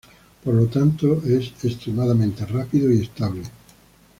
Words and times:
Por 0.43 0.55
lo 0.55 0.65
tanto, 0.65 1.21
es 1.27 1.53
extremamente 1.63 2.43
rápido 2.47 2.91
y 2.91 3.03
estable. 3.03 3.43